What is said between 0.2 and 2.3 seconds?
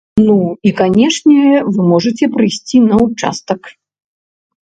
Ну і, канешне, вы можаце